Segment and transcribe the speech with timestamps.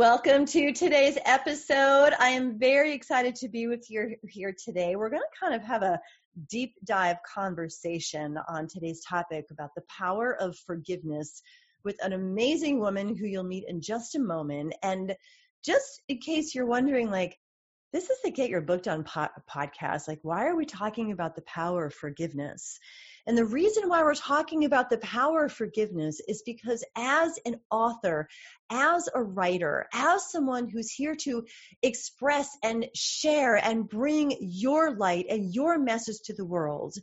[0.00, 2.14] Welcome to today's episode.
[2.18, 4.96] I am very excited to be with you here today.
[4.96, 6.00] We're going to kind of have a
[6.48, 11.42] deep dive conversation on today's topic about the power of forgiveness
[11.84, 14.72] with an amazing woman who you'll meet in just a moment.
[14.82, 15.14] And
[15.62, 17.38] just in case you're wondering, like,
[17.92, 20.08] this is the Get Your Book Done po- podcast.
[20.08, 22.78] Like, why are we talking about the power of forgiveness?
[23.30, 27.60] And the reason why we're talking about the power of forgiveness is because as an
[27.70, 28.28] author,
[28.70, 31.46] as a writer, as someone who's here to
[31.80, 36.96] express and share and bring your light and your message to the world,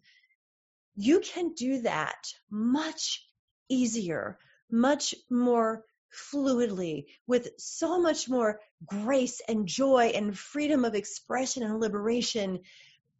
[0.97, 3.25] you can do that much
[3.69, 4.37] easier,
[4.69, 11.79] much more fluidly with so much more grace and joy and freedom of expression and
[11.79, 12.59] liberation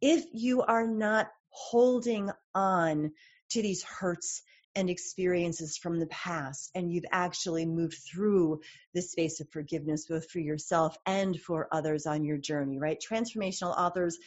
[0.02, 3.12] if you are not holding on
[3.50, 4.42] to these hurts
[4.76, 6.70] and experiences from the past.
[6.74, 8.60] And you've actually moved through
[8.94, 13.02] this space of forgiveness both for yourself and for others on your journey right?
[13.10, 14.18] Transformational authors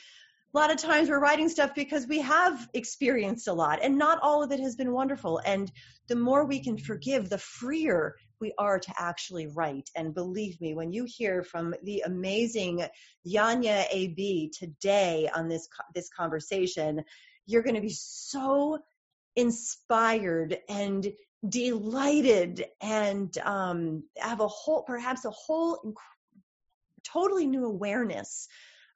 [0.53, 4.19] a lot of times we're writing stuff because we have experienced a lot and not
[4.21, 5.39] all of it has been wonderful.
[5.45, 5.71] And
[6.07, 9.89] the more we can forgive the freer we are to actually write.
[9.95, 12.83] And believe me when you hear from the amazing
[13.25, 17.03] Jania Aebi today on this this conversation
[17.45, 18.79] you're going to be so
[19.35, 21.11] inspired and
[21.47, 25.95] delighted and um, have a whole perhaps a whole inc-
[27.03, 28.47] totally new awareness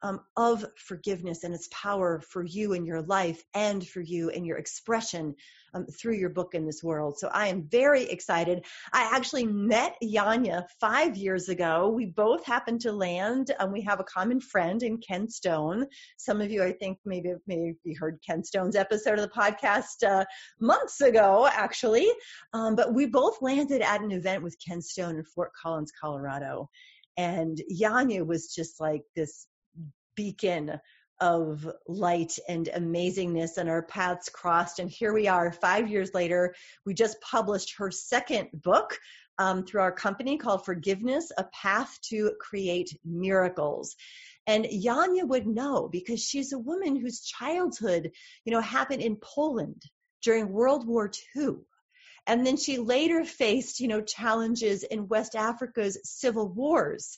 [0.06, 4.46] um, of forgiveness and its power for you in your life and for you in
[4.46, 5.34] your expression
[5.74, 7.18] um, through your book in this world.
[7.18, 8.66] So I am very excited.
[8.94, 11.90] I actually met Jania five years ago.
[11.90, 13.50] We both happened to land.
[13.58, 15.88] Um, we have a common friend in Ken Stone.
[16.18, 20.24] Some of you, I think, maybe maybe heard Ken Stone's episode of the podcast uh,
[20.60, 22.08] months ago, actually.
[22.54, 26.70] Um, but we both landed at an event with Ken Stone in Fort Collins, Colorado
[27.18, 29.48] and Jania was just like this
[30.16, 30.80] beacon
[31.22, 34.80] of light and amazingness and our paths crossed.
[34.80, 36.56] And here we are five years later.
[36.86, 39.00] We just published her second book
[39.38, 43.96] um, through our company called forgiveness a path to create miracles.
[44.48, 48.12] And jania would know because she's a woman whose childhood
[48.44, 49.82] you know happened in poland
[50.22, 51.50] during world war ii
[52.28, 57.18] and then she later faced you know challenges in west africa's civil wars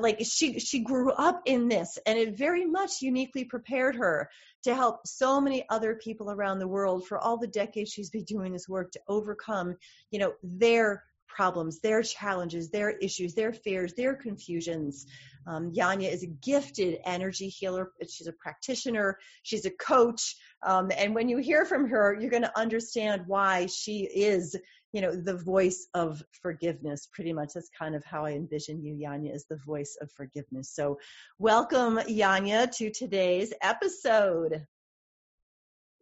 [0.00, 4.28] like she she grew up in this and it very much uniquely prepared her
[4.64, 8.24] to help so many other people around the world for all the decades she's been
[8.24, 9.76] doing this work to overcome
[10.10, 15.06] you know their problems their challenges their issues their fears their confusions.
[15.44, 17.90] Um, Jania is a gifted energy healer.
[18.08, 19.18] She's a practitioner.
[19.42, 20.36] She's a coach.
[20.62, 24.56] Um, and when you hear from her you're going to understand why she is
[24.92, 27.08] you know, the voice of forgiveness.
[27.12, 30.70] Pretty much that's kind of how I envision you, jania is the voice of forgiveness.
[30.70, 30.98] So
[31.38, 34.66] welcome, jania to today's episode.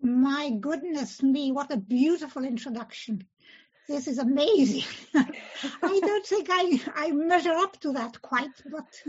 [0.02, 3.24] My goodness me, what a beautiful introduction.
[3.88, 4.84] This is amazing.
[5.14, 9.02] I don't think I, I measure up to that quite, but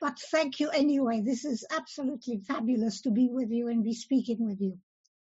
[0.00, 1.20] but thank you anyway.
[1.20, 4.78] This is absolutely fabulous to be with you and be speaking with you.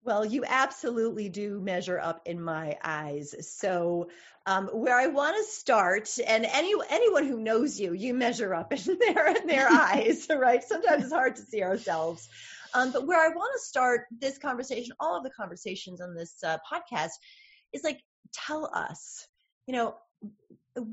[0.08, 3.34] Well, you absolutely do measure up in my eyes.
[3.58, 4.08] So,
[4.46, 8.72] um, where I want to start, and any anyone who knows you, you measure up
[8.88, 10.64] in their in their eyes, right?
[10.64, 12.26] Sometimes it's hard to see ourselves.
[12.72, 16.42] Um, but where I want to start this conversation, all of the conversations on this
[16.42, 17.10] uh, podcast,
[17.74, 18.00] is like,
[18.32, 19.28] tell us,
[19.66, 19.94] you know,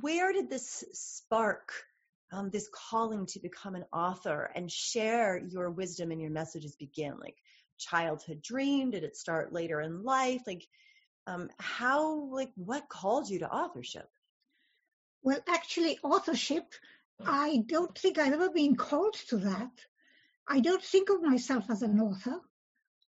[0.01, 1.72] where did this spark?
[2.34, 7.18] Um, this calling to become an author and share your wisdom and your messages begin
[7.18, 7.38] like
[7.77, 8.92] childhood dream?
[8.92, 10.44] Did it start later in life?
[10.48, 10.66] Like,
[11.27, 14.10] um, how, like, what called you to authorship?
[15.24, 16.66] Well, actually, authorship,
[17.25, 19.72] I don't think I've ever been called to that.
[20.48, 22.39] I don't think of myself as an author.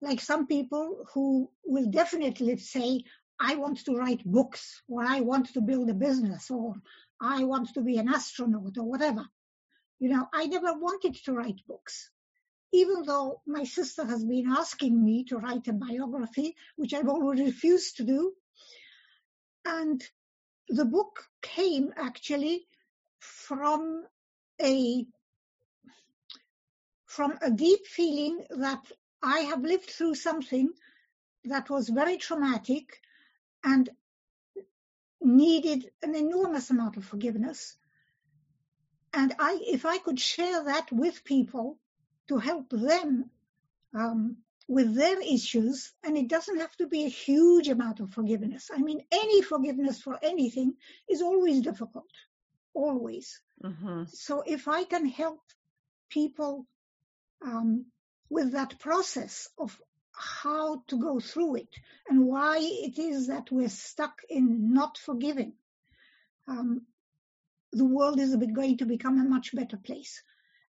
[0.01, 3.03] Like some people who will definitely say,
[3.39, 6.75] I want to write books, or I want to build a business, or
[7.19, 9.25] I want to be an astronaut, or whatever.
[9.99, 12.11] You know, I never wanted to write books
[12.75, 17.39] even though my sister has been asking me to write a biography, which I've always
[17.39, 18.33] refused to do.
[19.65, 20.03] And
[20.67, 22.67] the book came actually
[23.19, 24.03] from
[24.61, 25.05] a
[27.05, 28.83] from a deep feeling that
[29.23, 30.69] I have lived through something
[31.45, 32.99] that was very traumatic
[33.63, 33.89] and
[35.21, 37.77] needed an enormous amount of forgiveness.
[39.13, 41.79] And I, if I could share that with people
[42.27, 43.29] to help them
[43.93, 44.37] um,
[44.67, 48.69] with their issues, and it doesn't have to be a huge amount of forgiveness.
[48.73, 50.73] I mean, any forgiveness for anything
[51.07, 52.09] is always difficult,
[52.73, 53.39] always.
[53.63, 54.03] Mm-hmm.
[54.07, 55.41] So if I can help
[56.09, 56.65] people
[57.41, 57.85] um,
[58.29, 59.79] with that process of
[60.11, 61.69] how to go through it
[62.09, 65.53] and why it is that we're stuck in not forgiving,
[66.47, 66.81] um,
[67.71, 70.23] the world is going to become a much better place.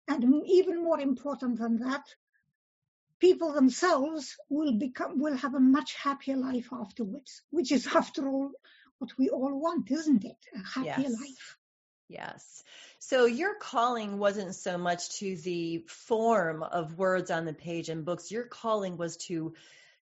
[0.09, 2.05] And even more important than that,
[3.19, 8.51] people themselves will become will have a much happier life afterwards, which is after all
[8.99, 10.37] what we all want, isn't it?
[10.55, 11.21] A happier yes.
[11.21, 11.59] life.
[12.09, 12.65] Yes.
[13.01, 18.05] So your calling wasn't so much to the form of words on the page and
[18.05, 18.31] books.
[18.31, 19.55] Your calling was to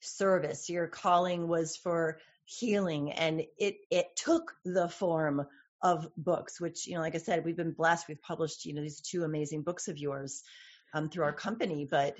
[0.00, 0.69] service.
[0.69, 5.46] Your calling was for healing and it it took the form
[5.82, 8.82] of books which you know like i said we've been blessed we've published you know
[8.82, 10.43] these two amazing books of yours
[10.94, 12.17] um, through our company but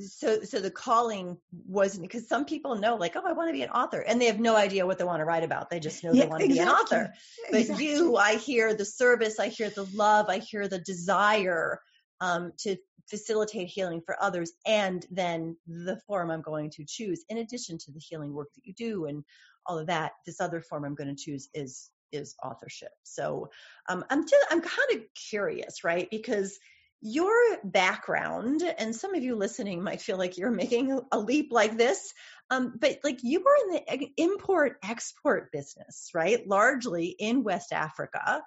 [0.00, 1.36] so so the calling
[1.66, 4.26] wasn't because some people know like oh i want to be an author and they
[4.26, 6.40] have no idea what they want to write about they just know yeah, they want
[6.40, 6.64] to exactly.
[6.64, 7.12] be an author
[7.50, 7.86] but exactly.
[7.86, 11.80] you i hear the service i hear the love i hear the desire
[12.20, 12.76] um, to
[13.08, 17.92] facilitate healing for others and then the form i'm going to choose in addition to
[17.92, 19.24] the healing work that you do and
[19.66, 22.92] all of that this other form i'm going to choose is is authorship.
[23.02, 23.50] So
[23.88, 26.08] um, i'm just i'm kind of curious right?
[26.10, 26.58] Because
[27.02, 27.30] your
[27.62, 32.12] background and some of you listening might feel like you're making a leap like this
[32.50, 36.46] um, but like you were in the import export business right?
[36.48, 38.42] Largely in west africa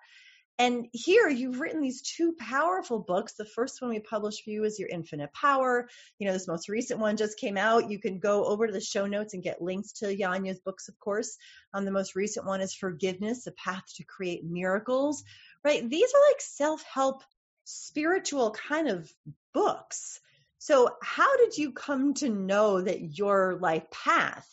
[0.60, 3.34] and here you've written these two powerful books.
[3.34, 5.90] The first one we published for you is your infinite power.
[6.20, 7.90] You know this most recent one just came out.
[7.90, 11.00] You can go over to the show notes and get links to jania's books of
[11.00, 11.38] course.
[11.74, 15.24] Um, the most recent one is forgiveness a path to create miracles
[15.64, 15.88] right?
[15.88, 17.24] These are like self-help
[17.66, 19.12] spiritual kind of
[19.54, 20.20] books.
[20.58, 24.48] So, how did you come to know that your life path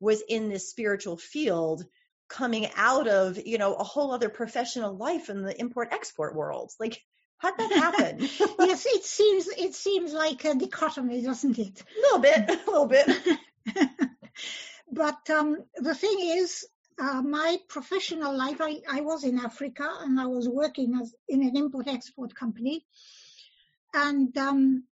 [0.00, 1.84] was in this spiritual field
[2.28, 6.72] coming out of, you know, a whole other professional life in the import export world?
[6.80, 7.02] Like,
[7.38, 8.18] how'd that happen?
[8.60, 11.82] yes, it seems it seems like a dichotomy, doesn't it?
[11.82, 13.38] A little bit, a little bit.
[14.90, 16.66] but um, the thing is,
[16.98, 21.42] uh, my professional life, I, I was in Africa and I was working as in
[21.42, 22.86] an import-export company.
[23.92, 24.84] And um,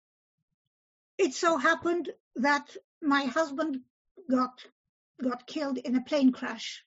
[1.17, 3.79] it so happened that my husband
[4.29, 4.65] got
[5.21, 6.83] got killed in a plane crash,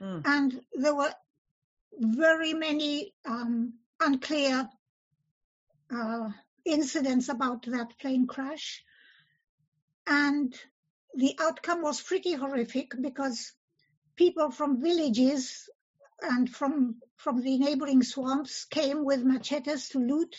[0.00, 0.22] mm.
[0.24, 1.12] and there were
[1.98, 4.68] very many um, unclear
[5.94, 6.28] uh,
[6.64, 8.82] incidents about that plane crash,
[10.06, 10.54] and
[11.14, 13.52] the outcome was pretty horrific because
[14.16, 15.68] people from villages
[16.22, 20.34] and from from the neighboring swamps came with machetes to loot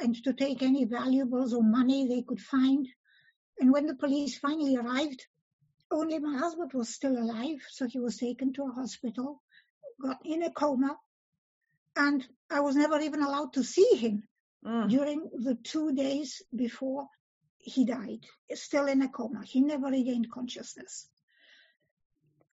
[0.00, 2.88] and to take any valuables or money they could find.
[3.60, 5.26] And when the police finally arrived,
[5.94, 9.42] only my husband was still alive, so he was taken to a hospital,
[10.00, 10.96] got in a coma,
[11.96, 14.24] and I was never even allowed to see him
[14.64, 14.88] mm.
[14.88, 17.08] during the two days before
[17.58, 19.42] he died, still in a coma.
[19.44, 21.08] He never regained consciousness.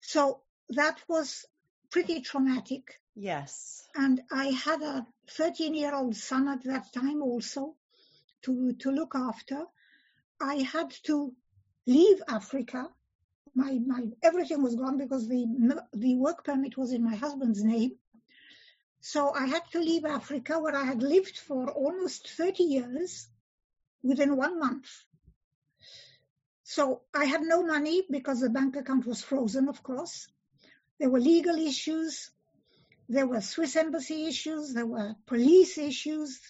[0.00, 0.40] So
[0.70, 1.44] that was
[1.90, 3.00] pretty traumatic.
[3.14, 3.84] Yes.
[3.94, 7.76] And I had a 13 year old son at that time also
[8.42, 9.64] to, to look after.
[10.40, 11.32] I had to
[11.86, 12.88] leave Africa.
[13.56, 17.92] My, my, everything was gone because the, the work permit was in my husband's name.
[19.00, 23.28] So I had to leave Africa where I had lived for almost 30 years
[24.02, 24.90] within one month.
[26.64, 30.28] So I had no money because the bank account was frozen, of course.
[30.98, 32.30] There were legal issues.
[33.08, 34.74] There were Swiss embassy issues.
[34.74, 36.40] There were police issues,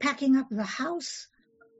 [0.00, 1.26] packing up the house,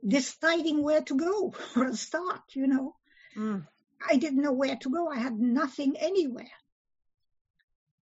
[0.07, 2.97] deciding where to go for a start, you know.
[3.37, 3.67] Mm.
[4.09, 5.09] I didn't know where to go.
[5.09, 6.51] I had nothing anywhere.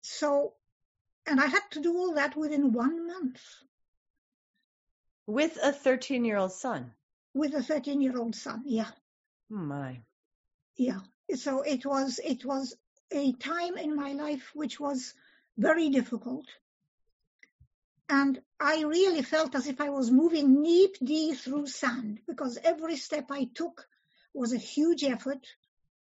[0.02, 0.54] So,
[1.26, 3.40] and I had to do all that within one month.
[5.26, 6.92] With a 13 year old son?
[7.35, 8.90] With a 13 year old son, yeah.
[9.52, 10.00] Oh my.
[10.76, 11.00] Yeah.
[11.35, 12.76] So it was, it was
[13.12, 15.14] a time in my life which was
[15.57, 16.47] very difficult.
[18.09, 22.97] And I really felt as if I was moving knee deep through sand because every
[22.97, 23.87] step I took
[24.35, 25.47] was a huge effort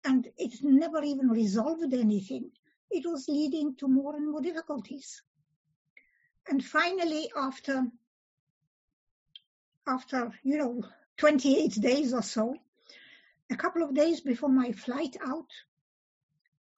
[0.03, 2.51] and it never even resolved anything.
[2.89, 5.21] It was leading to more and more difficulties.
[6.47, 7.85] And finally, after,
[9.85, 10.83] after, you know,
[11.17, 12.55] 28 days or so,
[13.51, 15.49] a couple of days before my flight out,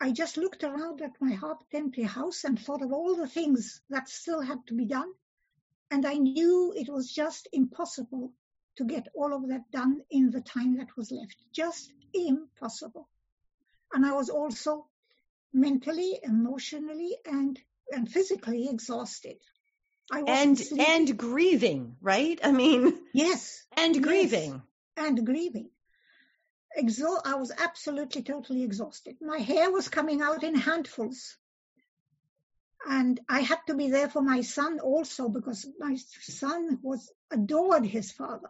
[0.01, 3.81] I just looked around at my half empty house and thought of all the things
[3.89, 5.11] that still had to be done.
[5.91, 8.33] And I knew it was just impossible
[8.77, 11.37] to get all of that done in the time that was left.
[11.53, 13.07] Just impossible.
[13.93, 14.87] And I was also
[15.53, 17.59] mentally, emotionally, and,
[17.91, 19.37] and physically exhausted.
[20.11, 20.85] and sleeping.
[20.85, 22.39] and grieving, right?
[22.43, 24.61] I mean, yes, and yes, grieving,
[24.97, 25.69] and grieving.
[26.77, 29.17] Exo- I was absolutely, totally exhausted.
[29.21, 31.37] My hair was coming out in handfuls.
[32.87, 37.85] And I had to be there for my son also because my son was adored
[37.85, 38.49] his father.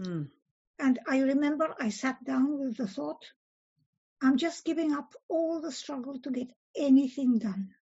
[0.00, 0.28] Mm.
[0.80, 3.24] And I remember I sat down with the thought,
[4.22, 7.74] I'm just giving up all the struggle to get anything done.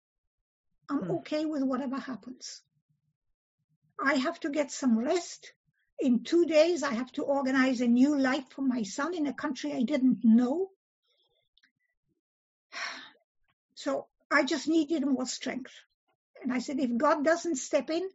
[0.89, 1.19] I'm mm.
[1.19, 2.63] okay with whatever happens.
[4.03, 5.53] I have to get some rest
[5.99, 9.33] in two days, I have to organize a new life for my son in a
[9.33, 10.71] country I didn't know.
[13.75, 15.73] So I just needed more strength.
[16.43, 18.09] And I said, if God doesn't step in,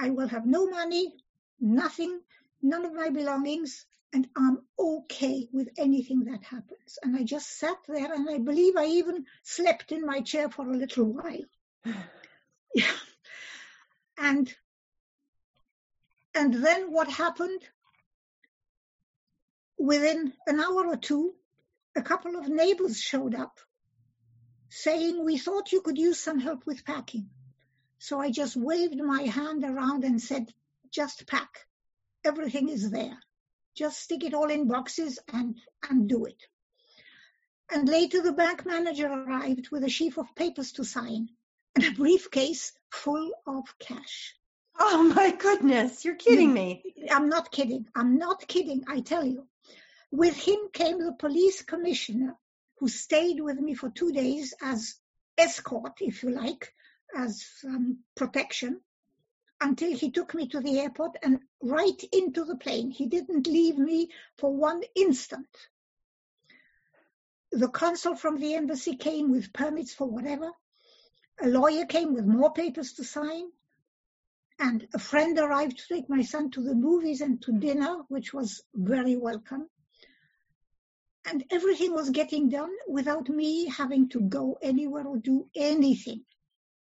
[0.00, 1.12] I will have no money,
[1.60, 2.22] nothing,
[2.62, 6.98] none of my belongings, and I'm okay with anything that happens.
[7.02, 10.68] And I just sat there and I believe I even slept in my chair for
[10.68, 11.94] a little while.
[12.74, 12.90] yeah.
[14.18, 14.50] And
[16.34, 17.62] and then what happened?
[19.78, 21.34] Within an hour or two,
[21.94, 23.58] a couple of neighbors showed up
[24.68, 27.30] saying, We thought you could use some help with packing.
[27.98, 30.52] So I just waved my hand around and said,
[30.90, 31.66] Just pack.
[32.26, 33.18] Everything is there.
[33.76, 35.56] Just stick it all in boxes and,
[35.88, 36.42] and do it.
[37.70, 41.28] And later the bank manager arrived with a sheaf of papers to sign
[41.76, 44.34] and a briefcase full of cash.
[44.78, 46.82] Oh my goodness, you're kidding me.
[47.10, 47.86] I'm not kidding.
[47.94, 49.46] I'm not kidding, I tell you.
[50.10, 52.36] With him came the police commissioner
[52.78, 54.96] who stayed with me for two days as
[55.38, 56.72] escort, if you like,
[57.16, 58.80] as um, protection
[59.60, 62.90] until he took me to the airport and right into the plane.
[62.90, 65.48] He didn't leave me for one instant.
[67.52, 70.50] The consul from the embassy came with permits for whatever.
[71.40, 73.50] A lawyer came with more papers to sign
[74.58, 78.32] and a friend arrived to take my son to the movies and to dinner, which
[78.32, 79.68] was very welcome.
[81.26, 86.24] And everything was getting done without me having to go anywhere or do anything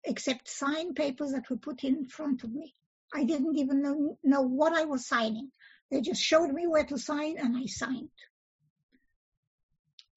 [0.04, 2.74] except sign papers that were put in front of me.
[3.12, 5.50] I didn't even know, know what I was signing.
[5.90, 8.08] They just showed me where to sign and I signed.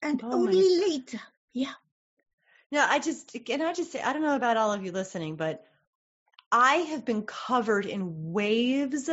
[0.01, 1.20] And oh only later,
[1.53, 1.74] yeah.
[2.72, 5.36] No, I just, can I just say, I don't know about all of you listening,
[5.36, 5.63] but
[6.51, 9.10] I have been covered in waves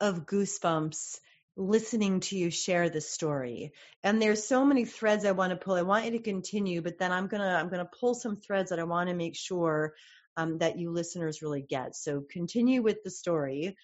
[0.00, 1.18] of goosebumps
[1.56, 3.72] listening to you share this story.
[4.02, 5.74] And there's so many threads i want to pull.
[5.74, 8.78] I want you to continue but then i'm gonna i'm gonna pull some threads that
[8.78, 9.94] i want to make sure
[10.36, 11.96] um, that you listeners really get.
[11.96, 13.76] So continue with the story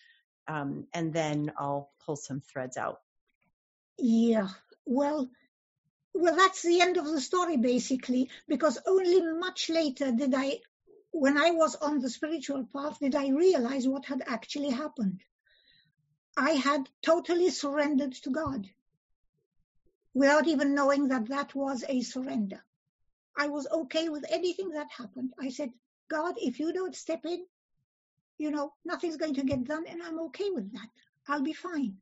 [0.49, 3.01] um, and then i'll pull some threads out.
[3.99, 4.49] Yeah.
[4.85, 5.31] Well
[6.15, 10.59] well that's the end of the story basically because only much later did i
[11.13, 15.21] when I was on the spiritual path, did I realize what had actually happened.
[16.37, 18.69] I had totally surrendered to God
[20.15, 22.65] without even knowing that that was a surrender.
[23.37, 25.33] I was okay with anything that happened.
[25.41, 25.73] I said,
[26.09, 27.47] God, if you don't step in,
[28.39, 30.89] you know, nothing's going to get done, and I'm okay with that.
[31.29, 31.97] I'll be fine.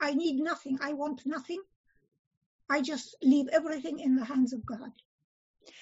[0.00, 0.78] I need nothing.
[0.80, 1.62] I want nothing.
[2.68, 4.92] I just leave everything in the hands of God.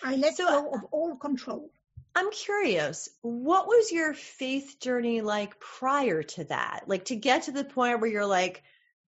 [0.02, 1.70] I let so, go uh, of all control.
[2.18, 6.82] I'm curious, what was your faith journey like prior to that?
[6.88, 8.64] Like to get to the point where you're like,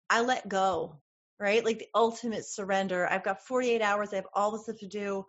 [0.10, 0.98] I let go,
[1.40, 1.64] right?
[1.64, 3.08] Like the ultimate surrender.
[3.10, 4.12] I've got 48 hours.
[4.12, 5.26] I have all this stuff to do.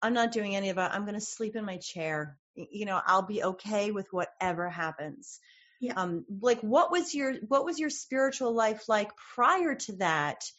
[0.00, 0.90] I'm not doing any of it.
[0.90, 2.38] I'm going to sleep in my chair.
[2.54, 5.38] You know, I'll be okay with whatever happens.
[5.82, 6.00] Yeah.
[6.00, 10.50] Um, like what was your, what was your spiritual life like prior to that?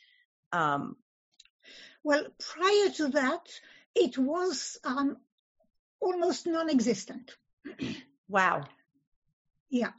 [0.51, 0.97] Um,
[2.03, 3.47] well, prior to that,
[3.95, 5.17] it was um,
[5.99, 7.31] almost non-existent.
[8.27, 8.63] wow.
[9.69, 9.91] Yeah,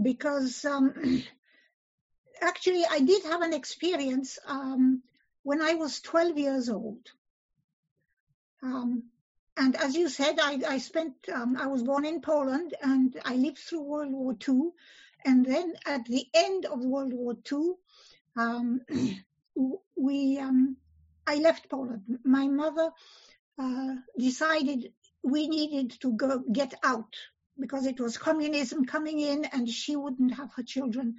[0.00, 1.22] because um,
[2.40, 5.02] actually I did have an experience um,
[5.42, 7.06] when I was 12 years old.
[8.62, 9.04] Um,
[9.56, 13.36] and as you said, I, I spent, um, I was born in Poland and I
[13.36, 14.70] lived through World War II.
[15.24, 17.74] And then at the end of World War II,
[18.36, 18.80] um,
[19.96, 20.76] we, um,
[21.26, 22.18] I left Poland.
[22.24, 22.90] My mother
[23.58, 24.92] uh, decided
[25.24, 27.14] we needed to go get out
[27.58, 31.16] because it was communism coming in and she wouldn't have her children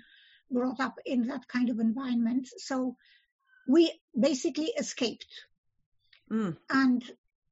[0.51, 2.47] brought up in that kind of environment.
[2.57, 2.95] So
[3.67, 5.25] we basically escaped.
[6.31, 6.57] Mm.
[6.69, 7.03] And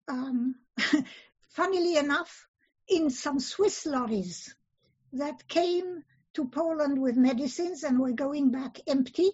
[0.07, 0.55] um,
[1.49, 2.47] funnily enough,
[2.87, 4.53] in some Swiss lorries
[5.13, 9.31] that came to Poland with medicines and were going back empty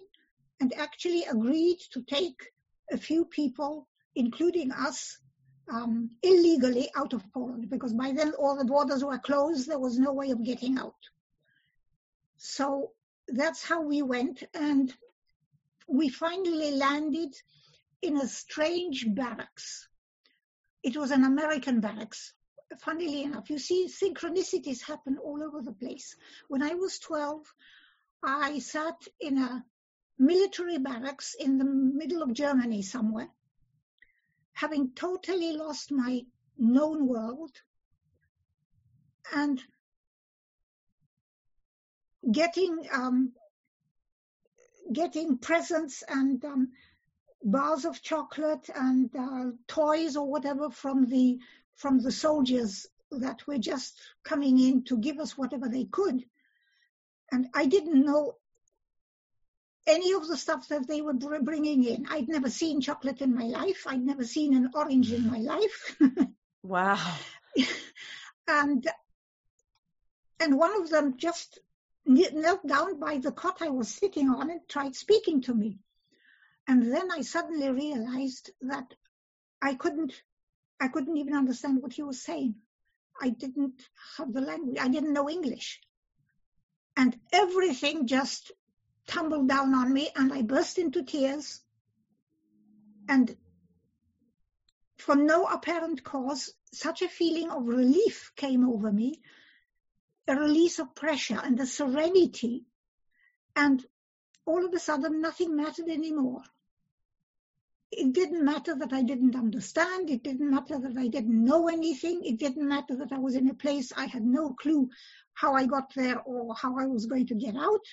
[0.60, 2.52] and actually agreed to take
[2.92, 5.18] a few people, including us,
[5.70, 9.68] um, illegally out of Poland because by then all the borders were closed.
[9.68, 11.08] There was no way of getting out.
[12.36, 12.92] So
[13.28, 14.42] that's how we went.
[14.54, 14.92] And
[15.86, 17.34] we finally landed
[18.02, 19.88] in a strange barracks.
[20.82, 22.32] It was an American barracks.
[22.78, 26.16] Funnily enough, you see, synchronicities happen all over the place.
[26.48, 27.42] When I was 12,
[28.22, 29.64] I sat in a
[30.18, 33.28] military barracks in the middle of Germany somewhere,
[34.60, 36.20] having totally lost my
[36.58, 37.50] known world
[39.34, 39.62] and
[42.30, 43.32] getting um,
[44.92, 46.68] getting presents and um,
[47.42, 51.38] bars of chocolate and uh, toys or whatever from the
[51.76, 56.22] from the soldiers that were just coming in to give us whatever they could.
[57.32, 58.34] And I didn't know
[59.86, 62.06] any of the stuff that they were bringing in.
[62.08, 63.86] I'd never seen chocolate in my life.
[63.86, 65.46] I'd never seen an orange in my mm.
[65.46, 65.96] life.
[66.62, 67.16] wow.
[68.48, 68.86] and
[70.40, 71.58] and one of them just
[72.06, 75.78] knelt down by the cot I was sitting on and tried speaking to me.
[76.66, 78.94] And then I suddenly realized that
[79.60, 80.14] I couldn't,
[80.80, 82.54] I couldn't even understand what he was saying.
[83.20, 83.82] I didn't
[84.16, 84.78] have the language.
[84.80, 85.80] I didn't know English.
[86.96, 88.50] And everything just
[89.10, 91.60] tumbled down on me and I burst into tears.
[93.08, 93.36] And
[94.98, 99.20] for no apparent cause, such a feeling of relief came over me
[100.28, 102.64] a release of pressure and a serenity.
[103.56, 103.84] And
[104.46, 106.42] all of a sudden, nothing mattered anymore.
[107.90, 110.08] It didn't matter that I didn't understand.
[110.08, 112.22] It didn't matter that I didn't know anything.
[112.24, 114.88] It didn't matter that I was in a place I had no clue
[115.34, 117.84] how I got there or how I was going to get out.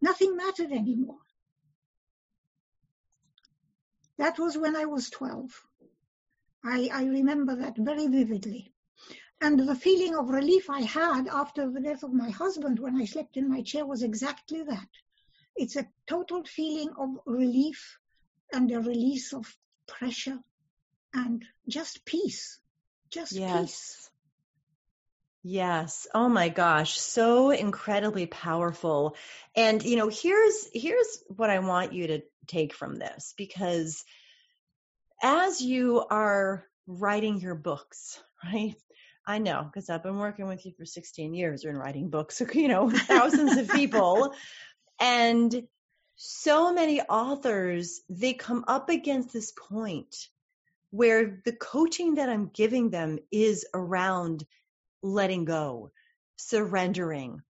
[0.00, 1.18] Nothing mattered anymore.
[4.18, 5.66] That was when I was 12.
[6.64, 8.72] I, I remember that very vividly.
[9.40, 13.04] And the feeling of relief I had after the death of my husband when I
[13.04, 14.88] slept in my chair was exactly that.
[15.54, 17.98] It's a total feeling of relief
[18.52, 19.56] and a release of
[19.86, 20.38] pressure
[21.12, 22.58] and just peace.
[23.10, 23.60] Just yes.
[23.60, 24.10] peace.
[25.48, 26.08] Yes.
[26.12, 29.14] Oh my gosh, so incredibly powerful.
[29.54, 34.04] And you know, here's here's what I want you to take from this because
[35.22, 38.74] as you are writing your books, right?
[39.24, 42.66] I know because I've been working with you for 16 years and writing books, you
[42.66, 44.34] know, thousands of people.
[44.98, 45.68] And
[46.16, 50.26] so many authors, they come up against this point
[50.90, 54.44] where the coaching that I'm giving them is around
[55.02, 55.90] letting go,
[56.36, 57.42] surrendering,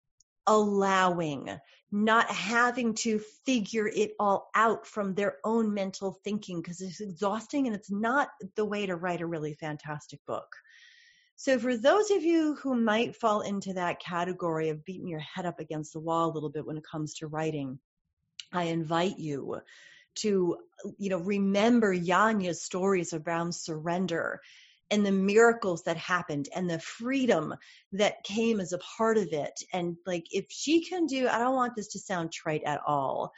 [0.47, 1.49] allowing,
[1.91, 7.67] not having to figure it all out from their own mental thinking because it's exhausting
[7.67, 10.57] and it's not the way to write a really fantastic book.
[11.37, 15.47] So, for those of you who might fall into that category of beating your head
[15.47, 17.79] up against the wall a little bit when it comes to writing,
[18.53, 19.61] I invite you
[20.17, 20.57] to,
[20.97, 24.41] you know, remember Jania's stories around surrender
[24.91, 27.55] and the miracles that happened and the freedom
[27.93, 29.53] that came as a part of it.
[29.73, 33.33] And like, if she can do, I don't want this to sound trite at all,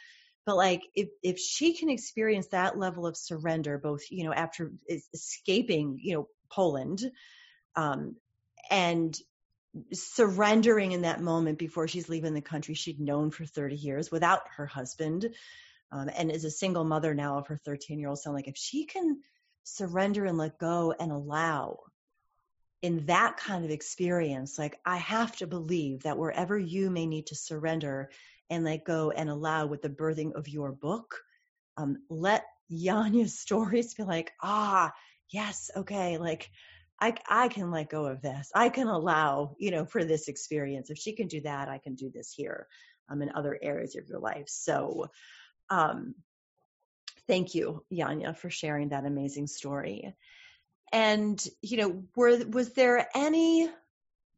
[0.46, 4.72] but like if if she can experience that level of surrender both you know after
[4.88, 7.02] escaping you know poland
[7.74, 8.16] um,
[8.70, 9.18] and
[9.92, 14.40] surrendering in that moment before she's leaving the country she'd known for 30 years without
[14.56, 15.28] her husband
[15.92, 18.56] um, and is a single mother now of her 13 year old son like if
[18.56, 19.20] she can
[19.66, 21.76] surrender and let go and allow
[22.82, 27.26] in that kind of experience like i have to believe that wherever you may need
[27.26, 28.08] to surrender
[28.48, 31.20] and let go and allow with the birthing of your book
[31.76, 34.92] um, let jania's stories be like ah
[35.30, 36.48] yes okay like
[36.98, 38.50] I, I can let go of this.
[38.54, 40.88] I can allow, you know, for this experience.
[40.88, 42.68] If she can do that, I can do this here
[43.10, 44.48] um, in other areas of your life.
[44.48, 45.10] So,
[45.68, 46.14] um,
[47.26, 50.14] thank you, Jania, for sharing that amazing story.
[50.92, 53.68] And, you know, were, was there any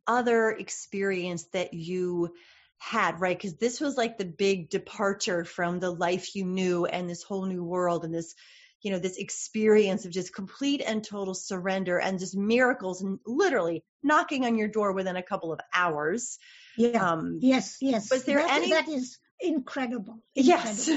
[0.07, 2.35] other experience that you
[2.79, 3.37] had, right?
[3.37, 7.45] Because this was like the big departure from the life you knew and this whole
[7.45, 8.35] new world and this,
[8.81, 13.85] you know, this experience of just complete and total surrender and just miracles and literally
[14.03, 16.39] knocking on your door within a couple of hours.
[16.77, 17.05] Yeah.
[17.05, 18.11] Um, yes, yes.
[18.11, 18.71] Was there that, any?
[18.71, 20.23] That is incredible.
[20.35, 20.85] incredible.
[20.89, 20.91] Yes.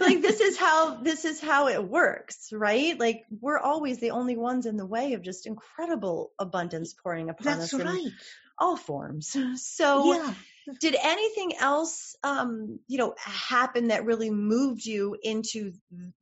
[0.00, 2.98] like this is how this is how it works, right?
[2.98, 7.58] Like we're always the only ones in the way of just incredible abundance pouring upon
[7.58, 8.06] That's us right.
[8.06, 8.12] in
[8.58, 9.36] all forms.
[9.56, 10.34] So yeah.
[10.80, 15.72] did anything else um, you know happen that really moved you into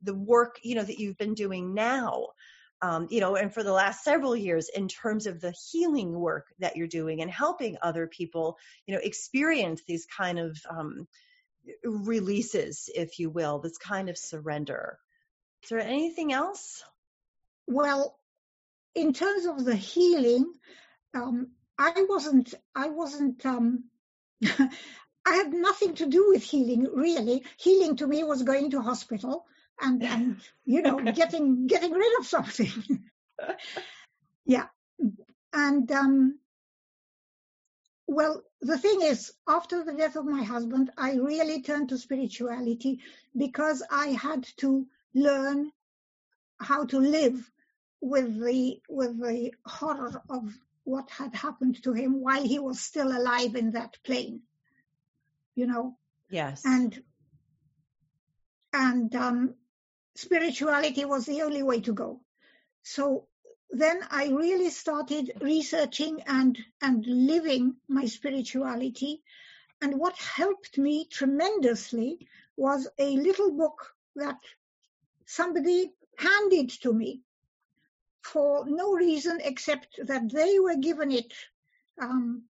[0.03, 2.27] the work you know that you've been doing now
[2.83, 6.47] um, you know and for the last several years in terms of the healing work
[6.59, 11.07] that you're doing and helping other people you know experience these kind of um,
[11.85, 14.98] releases if you will this kind of surrender
[15.62, 16.83] is there anything else
[17.66, 18.18] well
[18.94, 20.53] in terms of the healing
[21.14, 21.48] um,
[21.79, 23.85] i wasn't i wasn't um,
[25.27, 27.44] I had nothing to do with healing, really.
[27.57, 29.46] Healing to me was going to hospital
[29.81, 33.05] and, and you know, getting getting rid of something.
[34.46, 34.66] yeah.
[35.53, 36.38] And um,
[38.07, 43.00] well, the thing is, after the death of my husband, I really turned to spirituality
[43.37, 45.70] because I had to learn
[46.59, 47.50] how to live
[48.00, 53.09] with the with the horror of what had happened to him while he was still
[53.09, 54.42] alive in that plane
[55.55, 55.96] you know?
[56.31, 56.62] Yes.
[56.64, 57.03] And
[58.72, 59.55] and um,
[60.16, 62.20] spirituality was the only way to go.
[62.83, 63.29] So
[63.74, 69.22] then i really started researching and and living my spirituality
[69.82, 74.38] and what helped me tremendously was a little book that
[75.26, 77.22] somebody handed to me
[78.22, 81.32] for no reason except that they were given it
[82.00, 82.44] um,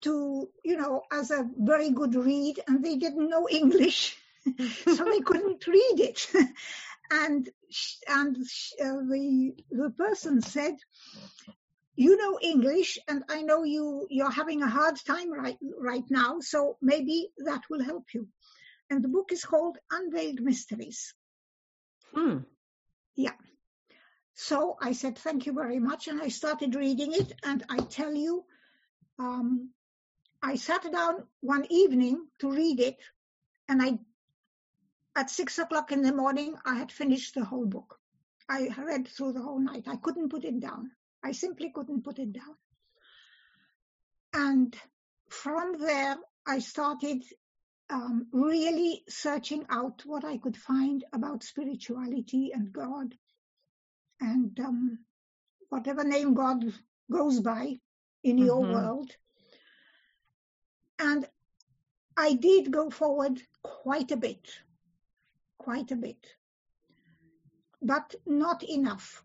[0.00, 4.16] to, you know, as a very good read, and they didn't know English,
[4.84, 6.26] so they couldn't read it.
[7.10, 7.48] and
[8.08, 10.76] and uh, the the person said,
[11.96, 16.40] "You know English, and I know you you're having a hard time right right now,
[16.40, 18.28] so maybe that will help you."
[18.90, 21.14] And the book is called Unveiled Mysteries.
[22.14, 22.38] Hmm.
[23.16, 23.32] Yeah.
[24.34, 26.08] So I said, thank you very much.
[26.08, 27.32] And I started reading it.
[27.42, 28.44] And I tell you,
[29.18, 29.70] um,
[30.42, 32.98] I sat down one evening to read it.
[33.68, 33.98] And I,
[35.16, 37.98] at six o'clock in the morning, I had finished the whole book.
[38.48, 39.88] I read through the whole night.
[39.88, 40.92] I couldn't put it down.
[41.24, 42.56] I simply couldn't put it down.
[44.34, 44.76] And
[45.30, 47.24] from there, I started
[47.90, 53.14] um, really searching out what I could find about spirituality and God
[54.20, 54.98] and um,
[55.70, 56.64] whatever name God
[57.10, 57.80] goes by
[58.22, 58.72] in your Mhm.
[58.72, 59.16] world.
[60.98, 61.28] And
[62.16, 64.48] I did go forward quite a bit,
[65.58, 66.24] quite a bit,
[67.82, 69.22] but not enough.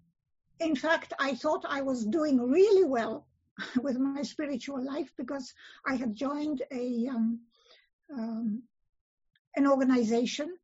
[0.60, 3.28] In fact, I thought I was doing really well
[3.82, 5.54] with my spiritual life because
[5.86, 7.40] I had joined a um,
[8.14, 8.64] um,
[9.56, 10.56] an organization,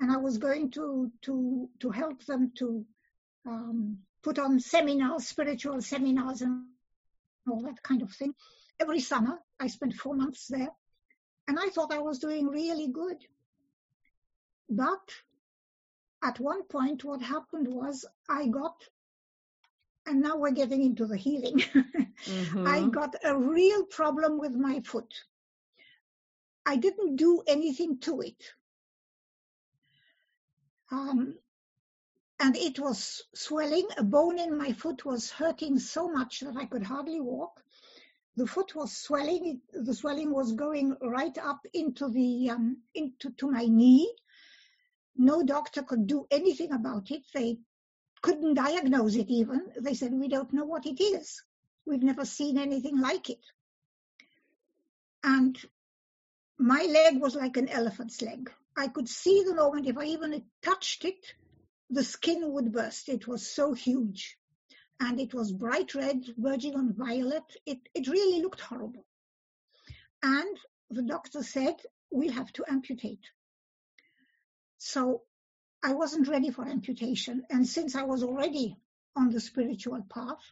[0.00, 2.84] and I was going to to to help them to
[3.46, 6.66] um, put on seminars, spiritual seminars, and
[7.48, 8.34] all that kind of thing.
[8.80, 10.70] Every summer, I spent four months there,
[11.48, 13.18] and I thought I was doing really good.
[14.74, 15.10] But
[16.22, 18.88] at one point, what happened was I got,
[20.06, 22.66] and now we're getting into the healing, Mhm.
[22.66, 25.12] I got a real problem with my foot.
[26.64, 28.42] I didn't do anything to it.
[30.90, 31.38] Um,
[32.40, 33.86] and it was swelling.
[33.98, 37.62] A bone in my foot was hurting so much that I could hardly walk.
[38.36, 39.46] The foot was swelling.
[39.46, 44.10] It, the swelling was going right up into the um, into to my knee.
[45.16, 47.22] No doctor could do anything about it.
[47.34, 47.58] They
[48.22, 49.72] couldn't diagnose it even.
[49.80, 51.42] They said we don't know what it is.
[51.84, 53.44] We've never seen anything like it.
[55.24, 55.58] And
[56.58, 58.50] my leg was like an elephant's leg.
[58.76, 61.34] I could see the moment if I even touched it,
[61.90, 63.08] the skin would burst.
[63.08, 64.38] It was so huge.
[65.00, 67.42] And it was bright red, verging on violet.
[67.66, 69.04] It, it really looked horrible.
[70.22, 70.56] And
[70.90, 71.74] the doctor said,
[72.10, 73.24] we'll have to amputate.
[74.84, 75.22] So
[75.80, 77.44] I wasn't ready for amputation.
[77.48, 78.76] And since I was already
[79.14, 80.42] on the spiritual path,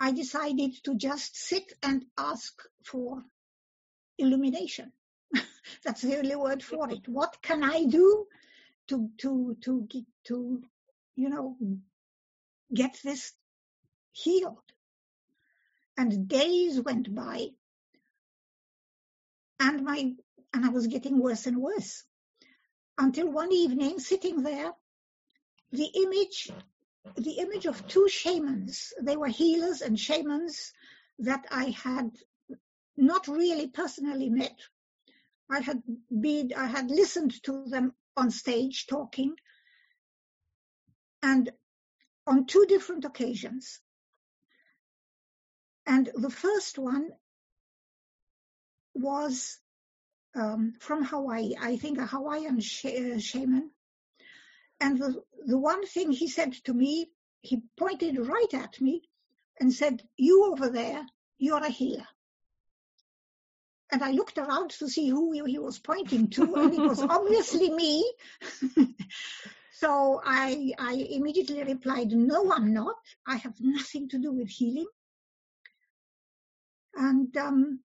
[0.00, 3.22] I decided to just sit and ask for
[4.16, 4.90] illumination.
[5.84, 7.06] That's the only word for it.
[7.06, 8.26] What can I do
[8.88, 10.62] to to to get- to
[11.14, 11.58] you know
[12.72, 13.34] get this
[14.12, 14.72] healed.
[15.98, 17.48] And days went by
[19.60, 20.14] and my,
[20.54, 22.04] and I was getting worse and worse
[22.98, 24.72] until one evening sitting there,
[25.72, 26.50] the image,
[27.16, 30.72] the image of two shamans, they were healers and shamans
[31.18, 32.10] that I had
[32.96, 34.58] not really personally met.
[35.50, 35.82] I had
[36.20, 39.36] been, I had listened to them on stage talking
[41.22, 41.50] and
[42.26, 43.80] on two different occasions.
[45.86, 47.10] And the first one
[48.94, 49.58] was
[50.36, 53.70] um, from Hawaii, I think a Hawaiian sh- uh, shaman.
[54.80, 59.02] And the, the one thing he said to me, he pointed right at me
[59.58, 61.04] and said, You over there,
[61.38, 62.06] you're a healer.
[63.90, 67.70] And I looked around to see who he was pointing to, and it was obviously
[67.70, 68.12] me.
[69.72, 72.96] so I, I immediately replied, No, I'm not.
[73.26, 74.88] I have nothing to do with healing.
[76.94, 77.80] And um,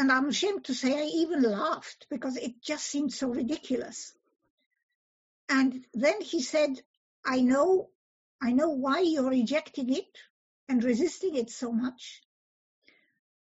[0.00, 4.14] and I'm ashamed to say I even laughed because it just seemed so ridiculous.
[5.50, 6.80] And then he said,
[7.22, 7.90] I know,
[8.42, 10.16] I know why you're rejecting it
[10.70, 12.22] and resisting it so much.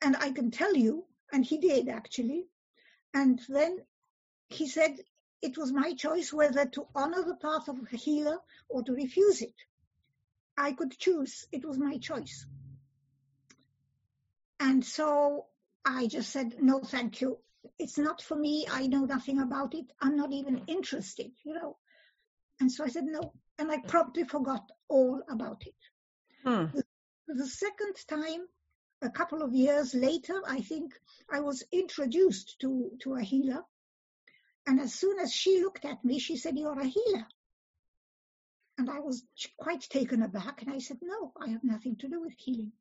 [0.02, 2.46] And I can tell you, and he did actually.
[3.14, 3.78] And then
[4.48, 4.96] he said,
[5.42, 9.42] it was my choice whether to honor the path of a healer or to refuse
[9.42, 9.54] it.
[10.58, 11.46] I could choose.
[11.52, 12.46] It was my choice.
[14.58, 15.46] And so
[15.84, 17.38] I just said, no, thank you.
[17.78, 18.66] It's not for me.
[18.70, 19.86] I know nothing about it.
[20.00, 21.76] I'm not even interested, you know.
[22.60, 23.32] And so I said, no.
[23.58, 25.74] And I promptly forgot all about it.
[26.44, 26.66] Hmm.
[26.74, 26.84] The,
[27.28, 28.46] the second time,
[29.02, 30.94] a couple of years later, I think
[31.30, 33.62] I was introduced to, to a healer.
[34.66, 37.26] And as soon as she looked at me, she said, You're a healer.
[38.78, 39.24] And I was
[39.58, 40.62] quite taken aback.
[40.62, 42.72] And I said, No, I have nothing to do with healing.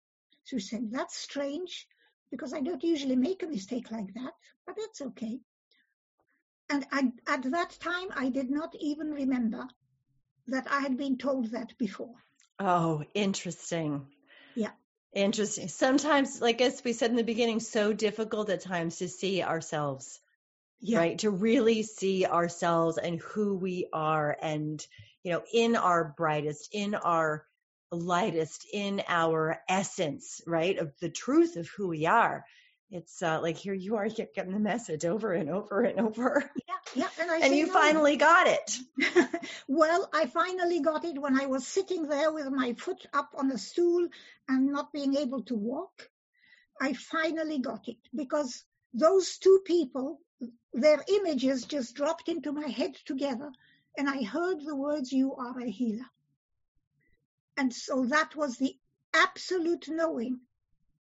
[0.44, 1.88] So she said, That's strange
[2.32, 4.34] because I don't usually make a mistake like that,
[4.66, 5.40] but that's okay.
[6.70, 9.68] And I, at that time, I did not even remember
[10.48, 12.16] that I had been told that before.
[12.60, 14.08] Oh, interesting.
[14.56, 14.72] Yeah.
[15.14, 15.68] Interesting.
[15.68, 20.22] Sometimes, like as we said in the beginning, so difficult at times to see ourselves,
[20.80, 21.00] yeah.
[21.00, 21.20] right?
[21.20, 24.86] To really see ourselves and who we are and,
[25.24, 27.46] you know, in our brightest, in our
[27.92, 30.78] lightest in our essence, right?
[30.78, 32.46] Of the truth of who we are.
[32.90, 36.52] It's uh, like here you are getting the message over and over and over.
[36.68, 37.08] Yeah, yeah.
[37.22, 37.74] And, and you no.
[37.74, 38.78] finally got it.
[39.68, 43.50] well, I finally got it when I was sitting there with my foot up on
[43.52, 44.10] a stool
[44.50, 46.10] and not being able to walk.
[46.82, 50.20] I finally got it because those two people,
[50.74, 53.52] their images just dropped into my head together,
[53.98, 56.10] and I heard the words, You are a healer.
[57.58, 58.76] And so that was the
[59.14, 60.42] absolute knowing.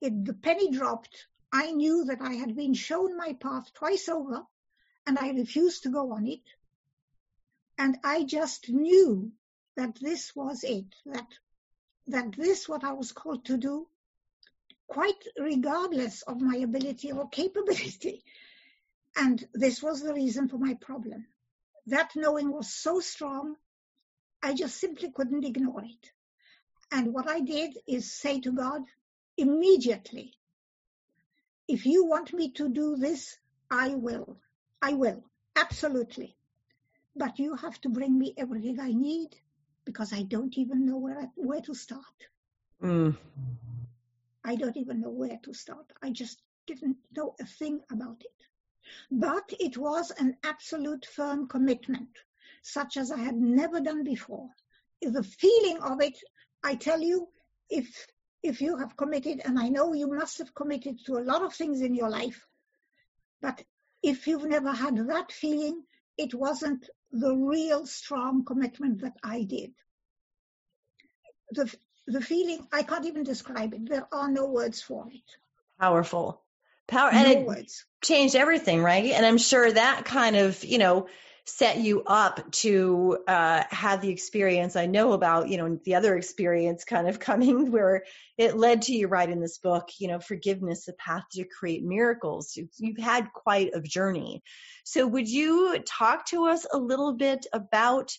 [0.00, 1.26] It, the penny dropped.
[1.52, 4.46] I knew that I had been shown my path twice over
[5.06, 6.42] and I refused to go on it.
[7.78, 9.32] And I just knew
[9.76, 11.28] that this was it, that,
[12.08, 13.86] that this what I was called to do,
[14.88, 18.24] quite regardless of my ability or capability.
[19.16, 21.26] And this was the reason for my problem.
[21.86, 23.56] That knowing was so strong,
[24.42, 26.10] I just simply couldn't ignore it.
[26.90, 28.82] And what I did is say to God
[29.36, 30.32] immediately,
[31.68, 33.36] if you want me to do this,
[33.70, 34.38] I will.
[34.80, 35.24] I will.
[35.56, 36.36] Absolutely.
[37.16, 39.34] But you have to bring me everything I need
[39.84, 42.28] because I don't even know where, where to start.
[42.82, 43.16] Mm.
[44.44, 45.92] I don't even know where to start.
[46.02, 48.46] I just didn't know a thing about it.
[49.10, 52.10] But it was an absolute firm commitment,
[52.62, 54.50] such as I had never done before.
[55.02, 56.16] The feeling of it
[56.66, 57.28] I tell you,
[57.70, 58.06] if
[58.42, 61.54] if you have committed, and I know you must have committed to a lot of
[61.54, 62.46] things in your life,
[63.40, 63.62] but
[64.02, 65.82] if you've never had that feeling,
[66.18, 69.72] it wasn't the real strong commitment that I did.
[71.52, 71.72] The
[72.06, 73.88] the feeling I can't even describe it.
[73.88, 75.28] There are no words for it.
[75.80, 76.42] Powerful.
[76.88, 77.84] Power no and it words.
[78.02, 79.06] changed everything, right?
[79.06, 81.08] And I'm sure that kind of, you know,
[81.48, 86.16] set you up to uh, have the experience I know about, you know, the other
[86.16, 88.04] experience kind of coming where
[88.36, 92.56] it led to you writing this book, you know, Forgiveness, the Path to Create Miracles.
[92.56, 94.42] You've, you've had quite a journey.
[94.84, 98.16] So would you talk to us a little bit about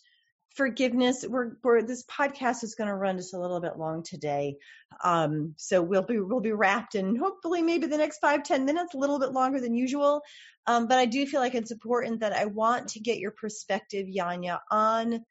[0.55, 1.25] forgiveness.
[1.27, 4.57] We're, we're, this podcast is going to run just a little bit long today.
[5.03, 8.93] Um, so we'll be we'll be wrapped in hopefully maybe the next five ten minutes
[8.93, 10.21] a little bit longer than usual.
[10.65, 14.07] Um, but i do feel like it's important that i want to get your perspective
[14.07, 15.23] Jania, on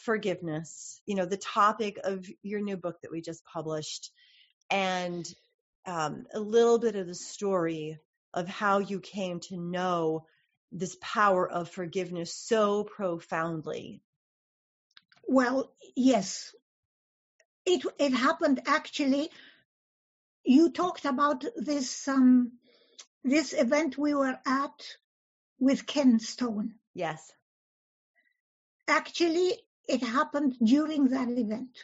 [0.00, 4.10] forgiveness, you know, the topic of your new book that we just published,
[4.70, 5.26] and
[5.86, 7.98] um, a little bit of the story
[8.34, 10.26] of how you came to know
[10.72, 14.00] this power of forgiveness so profoundly.
[15.30, 16.52] Well, yes.
[17.64, 19.30] It it happened actually.
[20.42, 22.58] You talked about this um,
[23.22, 24.96] this event we were at
[25.60, 26.74] with Ken Stone.
[26.94, 27.30] Yes.
[28.88, 29.52] Actually,
[29.86, 31.78] it happened during that event.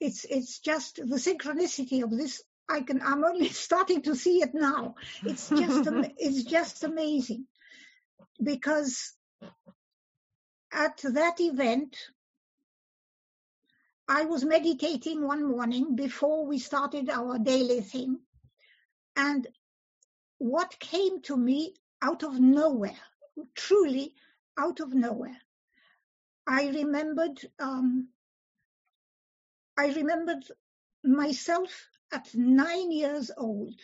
[0.00, 2.42] It's it's just the synchronicity of this.
[2.68, 4.96] I can I'm only starting to see it now.
[5.24, 5.88] It's just
[6.18, 7.46] it's just amazing
[8.42, 9.14] because
[10.72, 11.96] at that event,
[14.08, 18.18] I was meditating one morning before we started our daily thing.
[19.16, 19.46] And
[20.38, 22.98] what came to me out of nowhere,
[23.54, 24.14] truly
[24.58, 25.40] out of nowhere,
[26.46, 28.08] I remembered, um,
[29.78, 30.44] I remembered
[31.04, 33.78] myself at nine years old.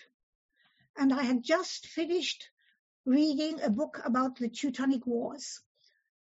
[0.96, 2.48] And I had just finished
[3.04, 5.60] reading a book about the Teutonic Wars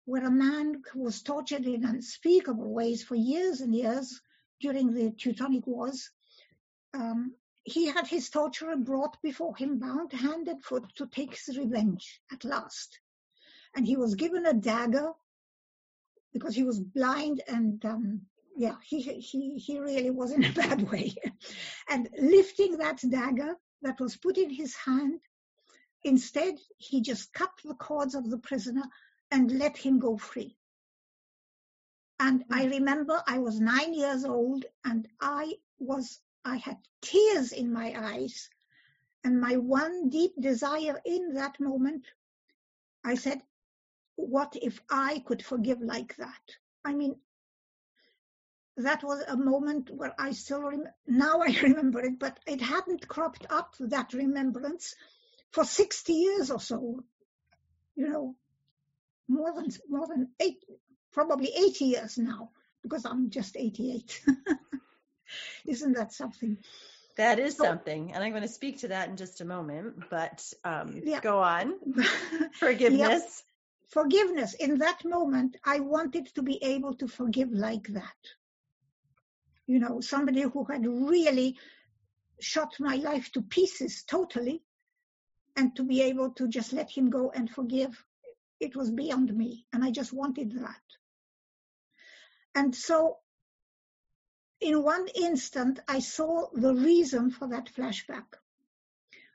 [0.04, 4.20] where a man was tortured in unspeakable ways for years and years
[4.60, 6.10] during the Teutonic Wars.
[6.94, 7.34] Um,
[7.64, 12.20] he had his torturer brought before him, bound hand and foot, to take his revenge
[12.32, 12.98] at last.
[13.76, 15.12] And he was given a dagger
[16.32, 18.22] because he was blind and um,
[18.56, 21.14] yeah, he, he, he really was in a bad way.
[21.88, 25.20] and lifting that dagger that was put in his hand,
[26.04, 28.82] instead, he just cut the cords of the prisoner
[29.32, 30.54] and let him go free.
[32.20, 32.70] And I hmm.
[32.70, 38.48] remember I was nine years old and I was, I had tears in my eyes.
[39.24, 42.06] And my one deep desire in that moment,
[43.04, 43.40] I said,
[44.16, 46.56] what if I could forgive like that?
[46.84, 47.16] I mean,
[48.76, 53.08] that was a moment where I still rem- now I remember it, but it hadn't
[53.08, 54.94] cropped up that remembrance
[55.52, 57.00] for 60 years or so.
[57.94, 58.36] You know,
[59.28, 60.64] more than more than eight,
[61.12, 62.50] probably 80 years now,
[62.82, 64.20] because I'm just 88.
[65.66, 66.58] Isn't that something?
[67.16, 70.04] That is so, something, and I'm going to speak to that in just a moment.
[70.10, 71.20] But um, yeah.
[71.20, 71.74] go on.
[72.54, 73.00] Forgiveness.
[73.00, 73.48] Yeah.
[73.88, 74.54] Forgiveness.
[74.54, 78.16] In that moment, I wanted to be able to forgive like that.
[79.66, 81.56] You know, somebody who had really
[82.40, 84.62] shot my life to pieces totally,
[85.56, 88.02] and to be able to just let him go and forgive
[88.62, 90.82] it was beyond me, and I just wanted that.
[92.54, 93.18] And so,
[94.60, 98.38] in one instant, I saw the reason for that flashback.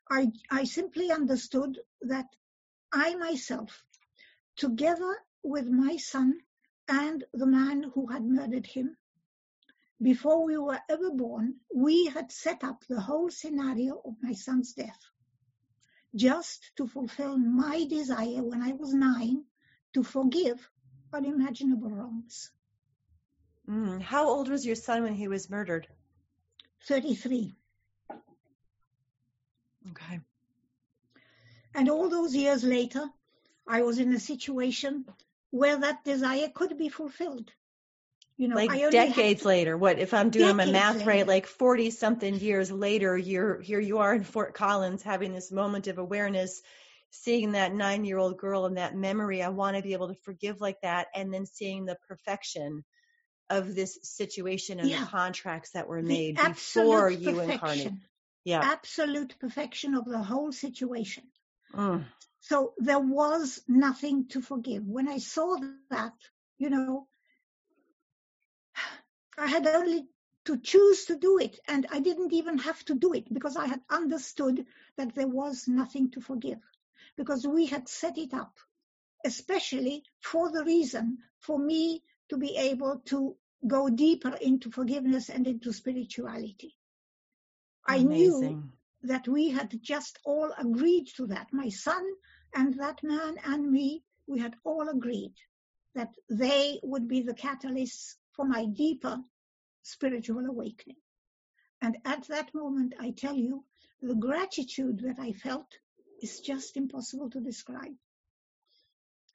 [0.09, 2.27] I, I simply understood that
[2.93, 3.83] I myself,
[4.55, 6.39] together with my son
[6.87, 8.95] and the man who had murdered him,
[10.01, 14.71] before we were ever born, we had set up the whole scenario of my son's
[14.71, 15.03] death
[16.17, 19.43] just to fulfill my desire when I was nine
[19.93, 20.69] to forgive
[21.13, 22.51] unimaginable wrongs.
[23.69, 24.01] Mm.
[24.01, 25.88] How old was your son when he was murdered?
[26.88, 27.56] 33.
[29.91, 30.19] Okay.
[31.75, 33.06] And all those years later,
[33.67, 35.06] I was in a situation
[35.51, 37.51] where that desire could be fulfilled
[38.38, 39.76] you know, like decades later.
[39.76, 41.10] What if I'm doing my math later.
[41.10, 41.28] right?
[41.28, 45.88] Like 40 something years later, you're here you are in Fort Collins having this moment
[45.88, 46.62] of awareness,
[47.10, 49.41] seeing that nine year old girl and that memory.
[49.41, 51.08] I want to be able to forgive like that.
[51.15, 52.86] And then seeing the perfection
[53.50, 55.00] of this situation and yeah.
[55.00, 57.93] the contracts that were made before you incarnate.
[58.43, 58.62] Yeah.
[58.63, 61.23] Absolute perfection of the whole situation.
[61.73, 62.06] Mm.
[62.41, 64.86] So there was nothing to forgive.
[64.86, 65.58] When I saw
[65.89, 66.13] that,
[66.58, 67.08] you know,
[69.38, 70.08] I had only
[70.45, 73.67] to choose to do it, and I didn't even have to do it because I
[73.67, 76.60] had understood that there was nothing to forgive
[77.17, 78.58] because we had set it up,
[79.26, 83.36] especially for the reason for me to be able to
[83.67, 86.75] go deeper into forgiveness and into spirituality.
[87.88, 88.06] Amazing.
[88.06, 88.63] I knew
[89.04, 91.52] that we had just all agreed to that.
[91.52, 92.04] My son
[92.56, 95.33] and that man and me, we had all agreed
[95.94, 99.19] that they would be the catalysts for my deeper
[99.81, 100.96] spiritual awakening.
[101.81, 103.65] And at that moment, I tell you,
[104.02, 105.67] the gratitude that I felt
[106.21, 107.96] is just impossible to describe.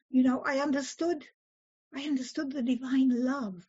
[0.09, 1.27] You know, I understood,
[1.95, 3.67] I understood the divine love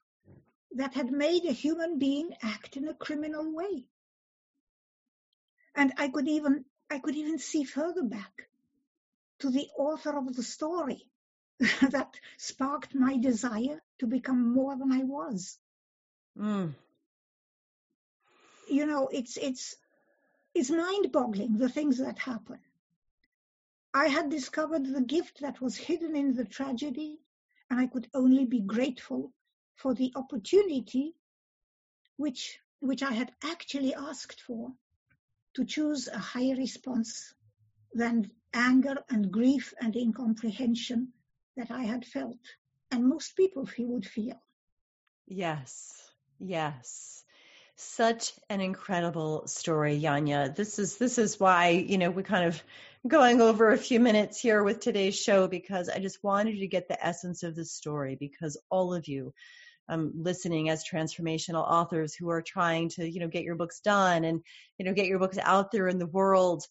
[0.75, 3.85] that had made a human being act in a criminal way.
[5.75, 8.49] And I could even, I could even see further back
[9.39, 11.09] to the author of the story
[11.91, 15.57] that sparked my desire to become more than I was.
[16.37, 16.73] Mm.
[18.69, 19.75] You know, it's it's
[20.55, 22.59] it's mind-boggling the things that happen.
[23.93, 27.19] I had discovered the gift that was hidden in the tragedy,
[27.69, 29.31] and I could only be grateful
[29.75, 31.15] for the opportunity
[32.17, 34.73] which which I had actually asked for
[35.53, 37.33] to choose a higher response
[37.93, 41.13] than anger and grief and incomprehension
[41.57, 42.39] that I had felt,
[42.91, 44.41] and most people would feel.
[45.27, 45.93] Yes,
[46.39, 47.23] yes.
[47.75, 50.55] Such an incredible story, Jania.
[50.55, 52.61] This is this is why, you know, we kind of
[53.07, 56.87] going over a few minutes here with today's show because I just wanted to get
[56.87, 59.33] the essence of the story because all of you
[59.89, 64.23] um, listening as transformational authors who are trying to, you know, get your books done
[64.23, 64.41] and,
[64.77, 66.65] you know, get your books out there in the world.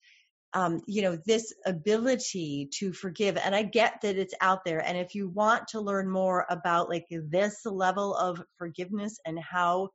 [0.54, 3.38] Um, you know, this ability to forgive.
[3.38, 4.80] And I get that it's out there.
[4.80, 9.88] And if you want to learn more about like this level of forgiveness and how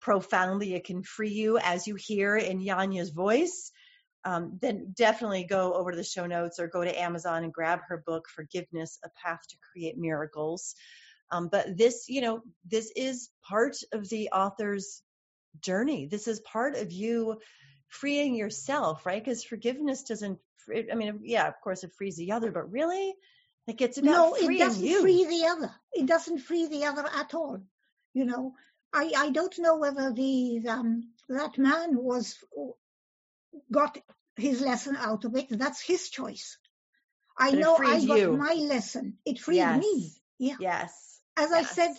[0.00, 3.70] profoundly it can free you as you hear in Jania's voice,
[4.24, 7.80] um, then definitely go over to the show notes or go to Amazon and grab
[7.88, 10.74] her book, Forgiveness, A Path to Create Miracles.
[11.30, 15.02] Um, but this, you know, this is part of the author's
[15.60, 16.06] journey.
[16.06, 17.38] This is part of you
[17.90, 19.22] freeing yourself, right?
[19.22, 20.38] Because forgiveness doesn't,
[20.90, 23.14] I mean, yeah, of course it frees the other, but really,
[23.66, 25.00] like it's about no, it doesn't you.
[25.02, 25.70] free the other.
[25.92, 27.60] It doesn't free the other at all.
[28.14, 28.54] You know,
[28.92, 32.36] I, I don't know whether the um, that man was
[33.70, 33.98] got
[34.36, 35.46] his lesson out of it.
[35.50, 36.58] That's his choice.
[37.38, 38.36] I But know I got you.
[38.36, 39.18] my lesson.
[39.24, 39.80] It freed Yes.
[39.80, 40.12] me.
[40.38, 40.56] Yeah.
[40.60, 41.20] Yes.
[41.36, 41.96] As I said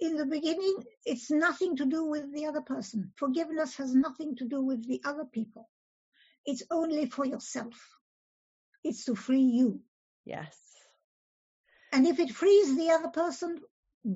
[0.00, 3.12] in the beginning, it's nothing to do with the other person.
[3.16, 5.68] Forgiveness has nothing to do with the other people.
[6.44, 7.74] It's only for yourself.
[8.82, 9.80] It's to free you.
[10.24, 10.56] Yes.
[11.92, 13.60] And if it frees the other person,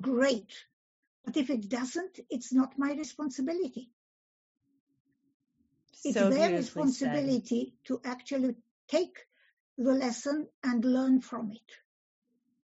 [0.01, 0.51] great.
[1.23, 3.89] But if it doesn't, it's not my responsibility.
[6.03, 7.11] It's so their beautifully said.
[7.11, 8.55] responsibility to actually
[8.87, 9.17] take
[9.77, 11.71] the lesson and learn from it.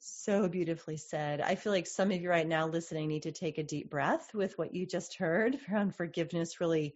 [0.06, 1.40] So beautifully said.
[1.40, 4.34] I feel like some of you right now listening need to take a deep breath
[4.34, 6.96] with what you just heard around forgiveness really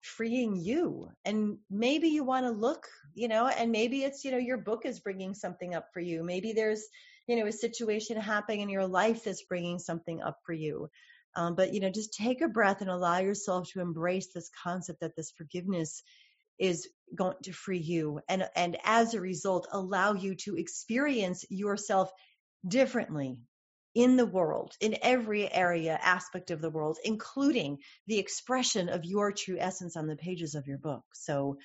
[0.00, 1.10] freeing you.
[1.24, 4.86] And maybe you want to look, you know, and maybe it's, you know, your book
[4.86, 6.22] is bringing something up for you.
[6.22, 6.86] Maybe there's,
[7.26, 10.88] you know, a situation happening in your life that's bringing something up for you.
[11.34, 15.00] Um, but, you know, just take a breath and allow yourself to embrace this concept
[15.00, 16.04] that this forgiveness
[16.58, 22.10] is going to free you and and as a result allow you to experience yourself
[22.66, 23.38] differently
[23.94, 29.32] in the world, in every area, aspect of the world, including the expression of your
[29.32, 31.02] true essence on the pages of your book.
[31.14, 31.56] So,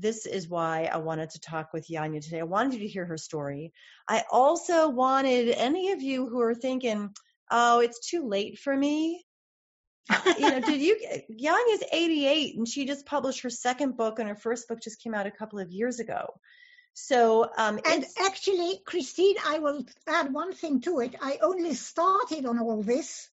[0.00, 2.40] this is why I wanted to talk with Jania today.
[2.40, 3.72] I wanted you to hear her story.
[4.08, 7.10] I also wanted any of you who are thinking,
[7.50, 9.24] oh, it's too late for me.
[10.38, 10.96] you know, did you?
[11.30, 15.14] Jania's 88 and she just published her second book, and her first book just came
[15.14, 16.26] out a couple of years ago.
[17.00, 21.14] So, um, And actually, Christine, I will add one thing to it.
[21.22, 23.30] I only started on all this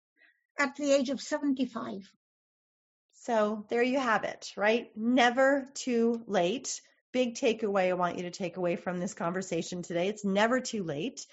[0.58, 2.10] at the age of 75.
[3.14, 4.96] So there you have it, right?
[4.96, 6.80] Never too late.
[7.12, 10.10] Big takeaway I want you to take away from this conversation today.
[10.10, 11.26] It's never too late.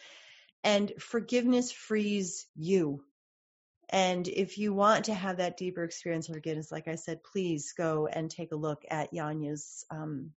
[0.64, 3.04] And forgiveness frees you.
[3.90, 7.74] And if you want to have that deeper experience of forgiveness, like I said, please
[7.76, 10.32] go and take a look at Jania's um,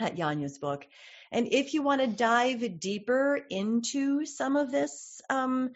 [0.00, 0.86] at Jania's book.
[1.30, 5.70] And if you want to dive deeper into some of this, um,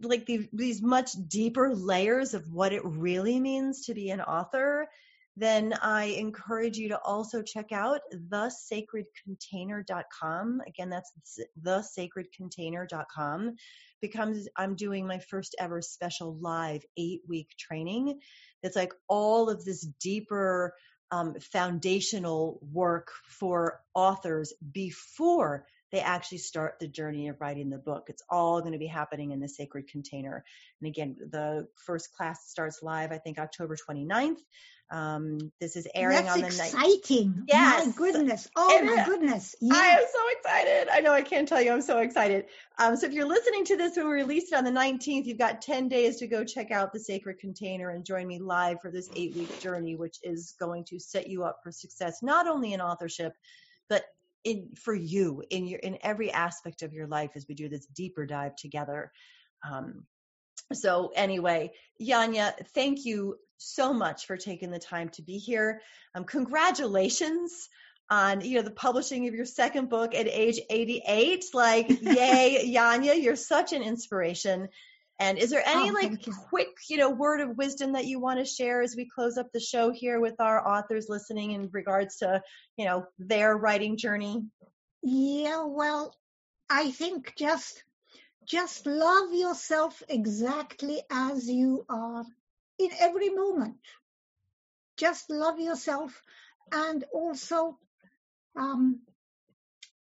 [0.00, 4.88] like the, these much deeper layers of what it really means to be an author,
[5.36, 10.60] then I encourage you to also check out thesacredcontainer.com.
[10.66, 11.12] Again, that's
[11.60, 13.56] thesacredcontainer.com
[14.00, 18.20] because I'm doing my first ever special live eight week training.
[18.62, 20.72] That's like all of this deeper
[21.14, 28.06] um, foundational work for authors before they actually start the journey of writing the book.
[28.08, 30.44] It's all going to be happening in the sacred container.
[30.80, 34.38] And again, the first class starts live, I think, October 29th.
[34.90, 36.74] Um, this is airing That's on the night.
[36.74, 37.44] exciting.
[37.46, 37.86] Yes.
[37.86, 38.48] My goodness.
[38.56, 39.54] Oh, It my goodness.
[39.70, 40.88] I am so excited.
[40.92, 41.72] I know I can't tell you.
[41.72, 42.46] I'm so excited.
[42.76, 45.38] Um, so if you're listening to this when we release it on the 19th, you've
[45.38, 48.90] got 10 days to go check out the Sacred Container and join me live for
[48.90, 52.72] this eight week journey, which is going to set you up for success, not only
[52.72, 53.32] in authorship,
[53.88, 54.04] but
[54.44, 57.86] in for you in your in every aspect of your life as we do this
[57.86, 59.10] deeper dive together.
[59.68, 60.04] Um,
[60.72, 65.80] so anyway, jania thank you so much for taking the time to be here.
[66.14, 67.68] Um, congratulations
[68.10, 73.20] on you know the publishing of your second book at age 88 like yay jania
[73.20, 74.68] you're such an inspiration
[75.20, 76.32] and is there any Oh, like you.
[76.48, 79.48] quick you know word of wisdom that you want to share as we close up
[79.52, 82.42] the show here with our authors listening in regards to
[82.76, 84.42] you know their writing journey
[85.02, 86.14] Yeah, well,
[86.70, 87.84] I think just
[88.46, 92.24] just love yourself exactly as you are
[92.78, 93.78] in every moment.
[94.96, 96.20] Just love yourself
[96.72, 97.78] and also
[98.56, 99.00] um,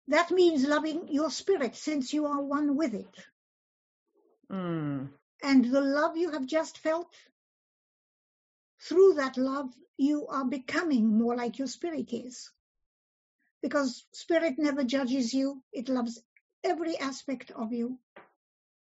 [0.08, 3.26] that means loving your spirit since you are one with it.
[4.52, 5.10] Mm.
[5.44, 7.14] And the love you have just felt,
[8.82, 12.52] through that love, you are becoming more like your spirit is.
[13.62, 16.22] Because spirit never judges you, it loves
[16.64, 18.00] every aspect of you,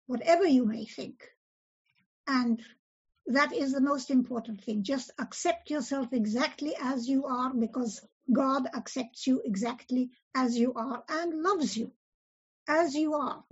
[0.06, 1.22] whatever you may think.
[2.26, 2.62] And
[3.26, 4.82] that is the most important thing.
[4.82, 8.00] Just accept yourself exactly as you are because
[8.32, 11.92] God accepts you exactly as you are and loves you
[12.68, 13.44] as you are.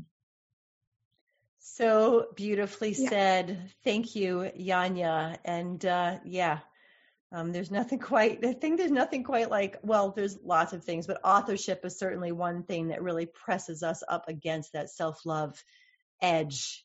[1.75, 3.09] So beautifully Yeah.
[3.09, 3.73] said.
[3.85, 5.39] Thank you, Jania.
[5.45, 6.59] And uh, yeah,
[7.33, 11.07] um, there's nothing quite, I think there's nothing quite like, well, there's lots of things,
[11.07, 15.62] but authorship is certainly one thing that really presses us up against that self love
[16.21, 16.85] edge.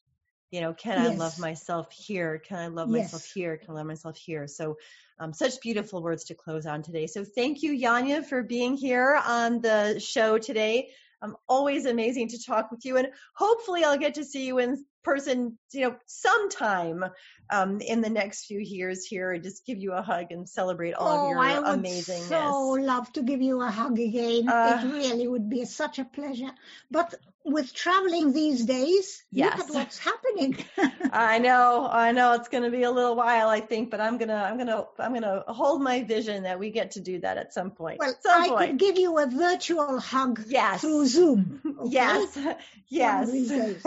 [0.52, 2.38] You know, can I love myself here?
[2.38, 3.58] Can I love myself here?
[3.58, 4.48] Can I love myself here?
[4.48, 4.78] So,
[5.20, 7.08] um, such beautiful words to close on today.
[7.08, 10.92] So, thank you, Jania, for being here on the show today.
[11.22, 14.84] Um, always amazing to talk with you, and hopefully, I'll get to see you in
[15.04, 17.06] person, you know, sometime
[17.52, 20.94] um, in the next few years here, and just give you a hug and celebrate
[20.94, 22.28] all of oh, your I would amazingness.
[22.28, 24.50] so love to give you a hug again.
[24.50, 26.52] Uh, it really would be such a pleasure.
[26.92, 27.14] But
[27.46, 29.58] with traveling these days, Yes.
[29.60, 30.58] look at what's happening.
[31.12, 34.18] I know, I know it's going to be a little while, I think, but I'm
[34.18, 37.54] gonna, I'm gonna, I'm gonna hold my vision that we get to do that at
[37.54, 38.00] some point.
[38.00, 38.70] well, some I point.
[38.72, 40.82] could give you a virtual hug Yes.
[40.82, 41.62] through Zoom.
[41.80, 41.92] okay?
[41.92, 42.28] Yes,
[42.90, 43.84] yes.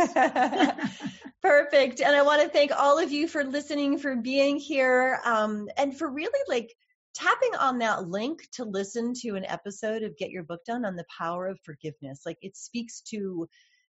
[1.43, 2.01] Perfect.
[2.01, 5.97] And I want to thank all of you for listening, for being here, um, and
[5.97, 6.75] for really like
[7.19, 10.95] tapping on that link to listen to an episode of Get Your Book Done on
[10.95, 12.23] the power of forgiveness.
[12.25, 13.49] Like it speaks to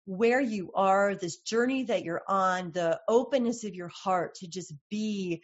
[0.06, 4.74] where you are, this journey that you're on, the openness of your heart to just
[4.90, 5.42] be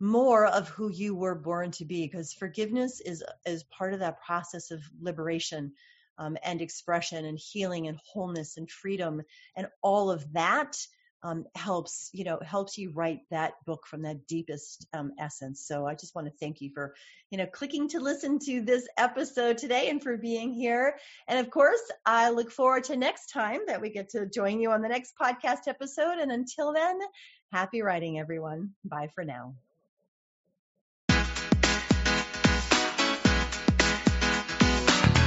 [0.00, 4.20] more of who you were born to be because forgiveness is is part of that
[4.20, 5.72] process of liberation
[6.18, 9.22] um, and expression and healing and wholeness and freedom
[9.56, 10.76] and all of that
[11.24, 15.66] um, helps you know helps you write that book from that deepest um, essence.
[15.66, 16.94] So i just want to thank you for
[17.30, 20.96] you know clicking to listen to this episode today and for being here.
[21.26, 24.70] And of course i look forward to next time that we get to join you
[24.70, 26.18] on the next podcast episode.
[26.18, 27.00] And until then
[27.52, 28.70] happy writing everyone.
[28.84, 29.54] Bye for now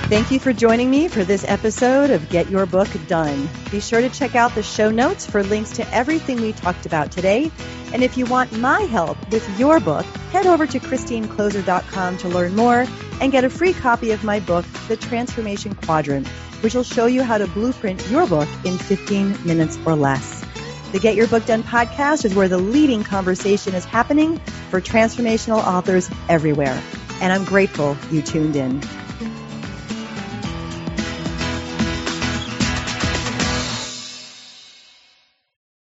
[0.08, 3.50] Thank you for joining me for this episode of Get Your Book Done.
[3.70, 7.12] Be sure to check out the show notes for links to everything we talked about
[7.12, 7.52] today.
[7.92, 12.56] And if you want my help with your book, head over to ChristineKloser.com to learn
[12.56, 12.86] more
[13.20, 16.26] and get a free copy of my book, The Transformation Quadrant,
[16.62, 20.42] which will show you how to blueprint your book in 15 minutes or less.
[20.94, 24.38] The Get Your Book Done podcast is where the leading conversation is happening
[24.70, 26.82] for transformational authors everywhere.
[27.20, 28.82] And I'm grateful you tuned in.